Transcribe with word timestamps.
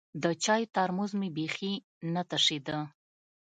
د 0.23 0.25
چايو 0.43 0.71
ترموز 0.75 1.11
مې 1.19 1.29
بيخي 1.37 1.73
نه 2.13 2.21
تشېده. 2.29 2.79